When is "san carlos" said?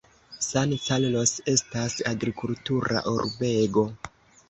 0.45-1.35